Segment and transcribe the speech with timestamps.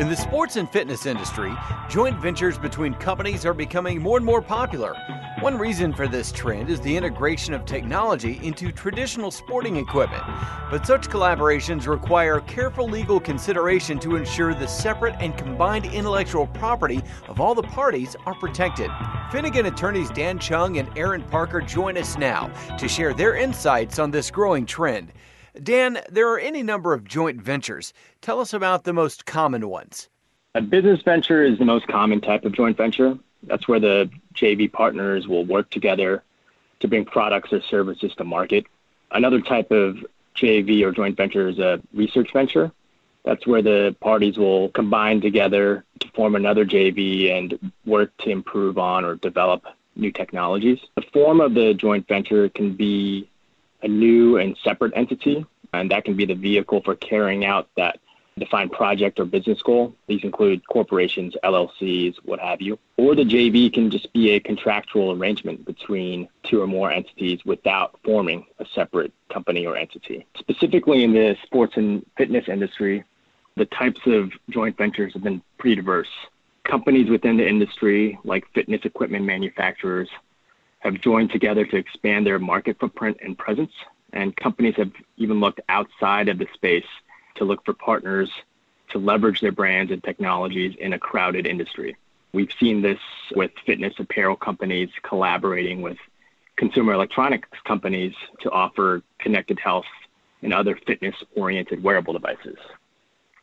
[0.00, 1.54] In the sports and fitness industry,
[1.90, 4.96] joint ventures between companies are becoming more and more popular.
[5.40, 10.22] One reason for this trend is the integration of technology into traditional sporting equipment.
[10.70, 17.02] But such collaborations require careful legal consideration to ensure the separate and combined intellectual property
[17.28, 18.90] of all the parties are protected.
[19.30, 24.10] Finnegan attorneys Dan Chung and Aaron Parker join us now to share their insights on
[24.10, 25.12] this growing trend.
[25.60, 27.92] Dan, there are any number of joint ventures.
[28.20, 30.08] Tell us about the most common ones.
[30.54, 33.18] A business venture is the most common type of joint venture.
[33.44, 36.22] That's where the JV partners will work together
[36.80, 38.66] to bring products or services to market.
[39.10, 39.98] Another type of
[40.36, 42.72] JV or joint venture is a research venture.
[43.24, 48.78] That's where the parties will combine together to form another JV and work to improve
[48.78, 50.78] on or develop new technologies.
[50.96, 53.28] The form of the joint venture can be
[53.82, 58.00] a new and separate entity, and that can be the vehicle for carrying out that
[58.38, 59.94] defined project or business goal.
[60.08, 62.78] These include corporations, LLCs, what have you.
[62.96, 67.98] Or the JV can just be a contractual arrangement between two or more entities without
[68.04, 70.26] forming a separate company or entity.
[70.36, 73.04] Specifically in the sports and fitness industry,
[73.56, 76.08] the types of joint ventures have been pretty diverse.
[76.64, 80.08] Companies within the industry, like fitness equipment manufacturers,
[80.80, 83.72] have joined together to expand their market footprint and presence.
[84.12, 86.86] And companies have even looked outside of the space
[87.36, 88.30] to look for partners
[88.90, 91.96] to leverage their brands and technologies in a crowded industry.
[92.32, 92.98] We've seen this
[93.34, 95.98] with fitness apparel companies collaborating with
[96.56, 99.86] consumer electronics companies to offer connected health
[100.42, 102.56] and other fitness oriented wearable devices.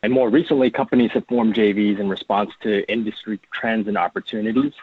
[0.03, 4.73] And more recently, companies have formed JVs in response to industry trends and opportunities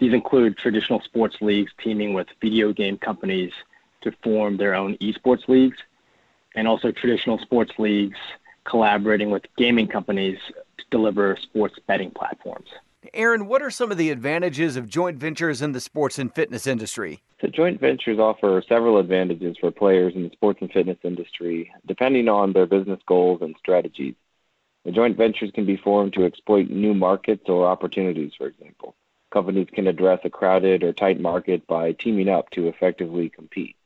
[0.00, 3.52] these include traditional sports leagues teaming with video game companies
[4.00, 5.76] to form their own esports leagues,
[6.56, 8.16] and also traditional sports leagues
[8.64, 10.38] collaborating with gaming companies
[10.78, 12.68] to deliver sports betting platforms.
[13.14, 16.66] Aaron, what are some of the advantages of joint ventures in the sports and fitness
[16.66, 17.22] industry?
[17.40, 22.28] So, joint ventures offer several advantages for players in the sports and fitness industry, depending
[22.28, 24.14] on their business goals and strategies.
[24.84, 28.94] The joint ventures can be formed to exploit new markets or opportunities, for example
[29.30, 33.76] companies can address a crowded or tight market by teaming up to effectively compete.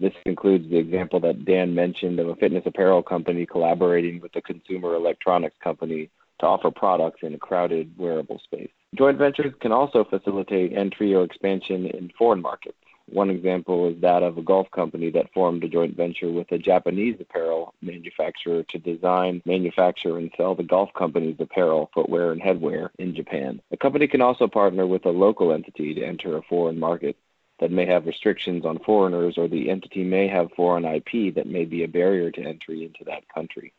[0.00, 4.42] This includes the example that Dan mentioned of a fitness apparel company collaborating with a
[4.42, 6.10] consumer electronics company
[6.40, 8.70] to offer products in a crowded wearable space.
[8.94, 12.76] Joint ventures can also facilitate entry or expansion in foreign markets.
[13.10, 16.58] One example is that of a golf company that formed a joint venture with a
[16.58, 22.90] Japanese apparel manufacturer to design, manufacture, and sell the golf company's apparel, footwear, and headwear
[22.98, 23.62] in Japan.
[23.70, 27.16] The company can also partner with a local entity to enter a foreign market
[27.60, 31.64] that may have restrictions on foreigners, or the entity may have foreign IP that may
[31.64, 33.72] be a barrier to entry into that country.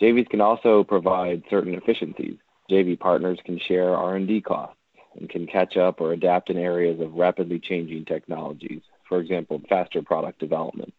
[0.00, 2.36] JVs can also provide certain efficiencies.
[2.68, 4.76] JV partners can share R&D costs
[5.18, 10.02] and can catch up or adapt in areas of rapidly changing technologies, for example, faster
[10.02, 10.92] product development.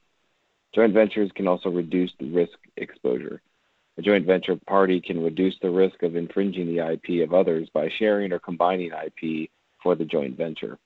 [0.73, 3.41] Joint ventures can also reduce the risk exposure.
[3.97, 7.89] A joint venture party can reduce the risk of infringing the IP of others by
[7.97, 9.49] sharing or combining IP
[9.81, 10.77] for the joint venture.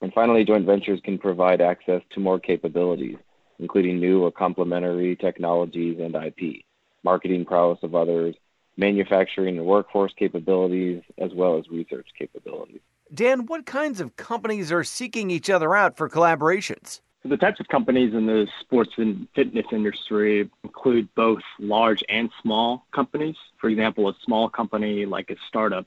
[0.00, 3.18] And finally, joint ventures can provide access to more capabilities,
[3.58, 6.62] including new or complementary technologies and IP,
[7.04, 8.34] marketing prowess of others,
[8.80, 12.80] manufacturing and workforce capabilities, as well as research capabilities.
[13.12, 17.00] Dan, what kinds of companies are seeking each other out for collaborations?
[17.22, 22.30] So the types of companies in the sports and fitness industry include both large and
[22.40, 23.36] small companies.
[23.58, 25.86] For example, a small company like a startup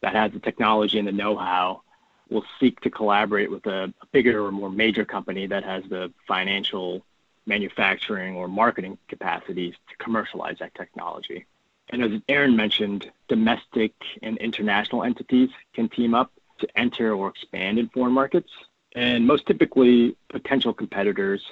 [0.00, 1.82] that has the technology and the know how
[2.30, 6.10] will seek to collaborate with a, a bigger or more major company that has the
[6.26, 7.04] financial,
[7.44, 11.44] manufacturing, or marketing capacities to commercialize that technology.
[11.90, 17.78] And as Aaron mentioned, domestic and international entities can team up to enter or expand
[17.78, 18.50] in foreign markets.
[18.94, 21.42] And most typically, potential competitors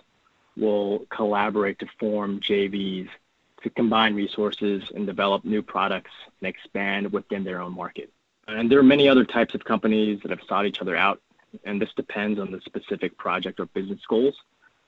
[0.56, 3.09] will collaborate to form JVs
[3.62, 8.11] to combine resources and develop new products and expand within their own market.
[8.49, 11.20] And there are many other types of companies that have sought each other out,
[11.64, 14.35] and this depends on the specific project or business goals.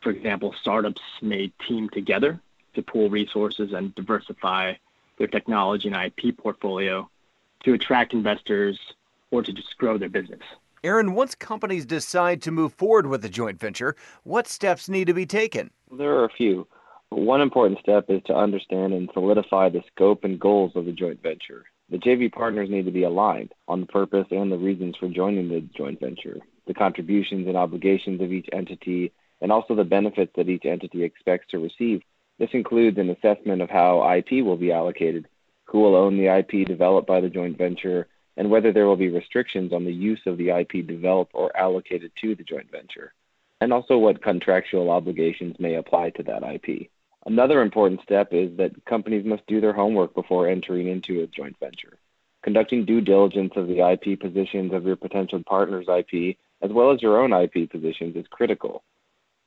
[0.01, 2.41] For example, startups may team together
[2.75, 4.75] to pool resources and diversify
[5.19, 7.09] their technology and IP portfolio
[7.65, 8.79] to attract investors
[9.31, 10.43] or to just grow their business.
[10.83, 15.15] Aaron, once companies decide to move forward with a joint venture, what steps need to
[15.15, 15.71] be taken?
[15.91, 16.67] There are a few.
[17.09, 21.23] One important step is to understand and solidify the scope and goals of the joint
[21.23, 21.65] venture.
[21.91, 25.49] The JV partners need to be aligned on the purpose and the reasons for joining
[25.49, 30.49] the joint venture, the contributions and obligations of each entity, and also the benefits that
[30.49, 32.03] each entity expects to receive
[32.39, 35.29] this includes an assessment of how IP will be allocated,
[35.65, 39.09] who will own the IP developed by the joint venture, and whether there will be
[39.09, 43.13] restrictions on the use of the IP developed or allocated to the joint venture,
[43.61, 46.91] and also what contractual obligations may apply to that IP.
[47.27, 51.57] Another important step is that companies must do their homework before entering into a joint
[51.59, 51.99] venture.
[52.43, 57.01] Conducting due diligence of the IP positions of your potential partner's IP, as well as
[57.01, 58.85] your own IP positions, is critical.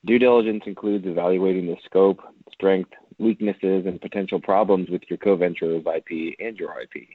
[0.07, 6.33] Due diligence includes evaluating the scope, strength, weaknesses, and potential problems with your co-venturer's IP
[6.39, 7.09] and your IP.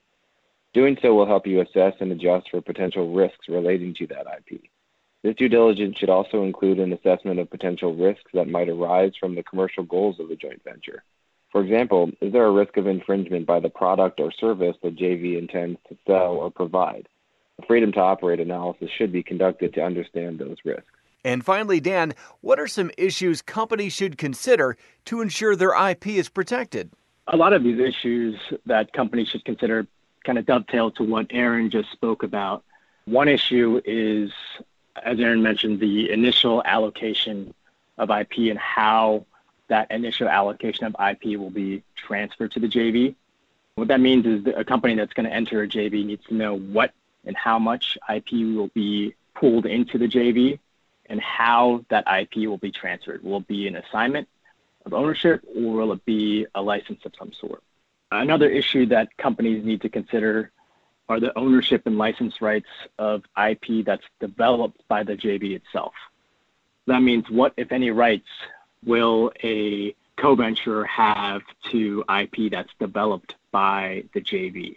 [0.75, 4.61] Doing so will help you assess and adjust for potential risks relating to that IP.
[5.23, 9.35] This due diligence should also include an assessment of potential risks that might arise from
[9.35, 11.03] the commercial goals of the joint venture.
[11.51, 15.39] For example, is there a risk of infringement by the product or service the JV
[15.39, 17.09] intends to sell or provide?
[17.59, 20.93] A freedom to operate analysis should be conducted to understand those risks.
[21.25, 24.77] And finally, Dan, what are some issues companies should consider
[25.07, 26.91] to ensure their IP is protected?
[27.29, 29.87] A lot of these issues that companies should consider
[30.25, 32.65] kind of dovetail to what Aaron just spoke about.
[33.05, 34.33] One issue is,
[35.03, 37.55] as Aaron mentioned, the initial allocation
[37.99, 39.27] of IP and how
[39.69, 43.15] that initial allocation of IP will be transferred to the JV.
[43.77, 46.35] What that means is that a company that's going to enter a JV needs to
[46.35, 46.93] know what
[47.25, 50.59] and how much IP will be pulled into the JV
[51.13, 53.23] and how that IP will be transferred.
[53.23, 54.27] Will it be an assignment
[54.87, 57.63] of ownership or will it be a license of some sort?
[58.11, 60.51] Another issue that companies need to consider
[61.11, 65.93] are the ownership and license rights of IP that's developed by the JV itself.
[66.87, 68.29] That means what, if any, rights
[68.83, 71.43] will a co-venture have
[71.73, 74.77] to IP that's developed by the JV?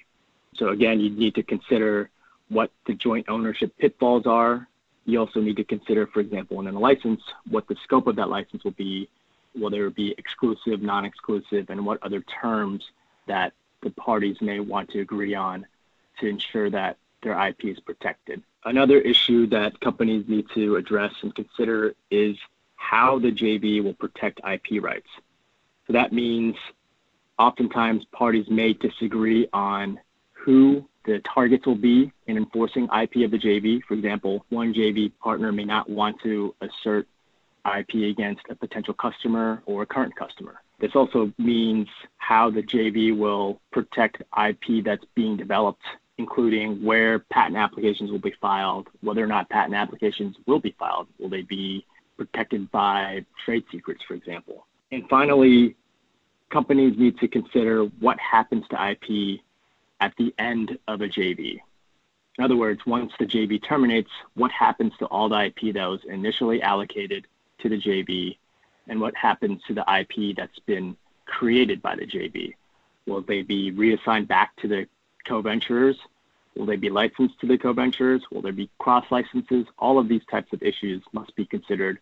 [0.56, 2.10] So again, you need to consider
[2.50, 4.68] what the joint ownership pitfalls are.
[5.06, 8.30] You also need to consider, for example, in a license, what the scope of that
[8.30, 9.08] license will be,
[9.54, 12.84] whether it be exclusive, non-exclusive, and what other terms
[13.28, 15.66] that the parties may want to agree on
[16.20, 18.42] to ensure that their IP is protected.
[18.64, 22.36] Another issue that companies need to address and consider is
[22.76, 25.10] how the JV will protect IP rights.
[25.86, 26.56] So that means
[27.38, 30.00] oftentimes parties may disagree on
[30.34, 33.82] who the targets will be in enforcing IP of the JV.
[33.88, 37.08] For example, one JV partner may not want to assert
[37.66, 40.62] IP against a potential customer or a current customer.
[40.80, 41.88] This also means
[42.18, 45.84] how the JV will protect IP that's being developed,
[46.18, 51.08] including where patent applications will be filed, whether or not patent applications will be filed.
[51.20, 51.86] Will they be
[52.18, 54.68] protected by trade secrets, for example?
[54.92, 55.76] And finally,
[56.52, 59.40] companies need to consider what happens to IP
[60.00, 61.60] at the end of a JV.
[62.38, 66.02] In other words, once the JV terminates, what happens to all the IP that was
[66.08, 67.28] initially allocated
[67.60, 68.38] to the JV
[68.88, 72.54] and what happens to the IP that's been created by the JV?
[73.08, 74.88] Will they be reassigned back to the
[75.26, 75.98] co-venturers?
[76.56, 78.24] Will they be licensed to the co-venturers?
[78.32, 79.66] Will there be cross licenses?
[79.78, 82.00] All of these types of issues must be considered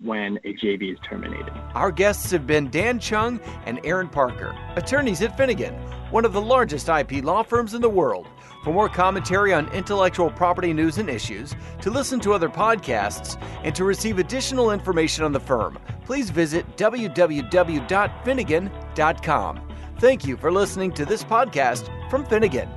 [0.00, 1.52] when a JV is terminated.
[1.74, 5.74] Our guests have been Dan Chung and Aaron Parker, attorneys at Finnegan,
[6.10, 8.26] one of the largest IP law firms in the world.
[8.64, 13.74] For more commentary on intellectual property news and issues, to listen to other podcasts, and
[13.74, 19.60] to receive additional information on the firm, please visit www.finnegan.com.
[19.98, 22.68] Thank you for listening to this podcast from Finnegan.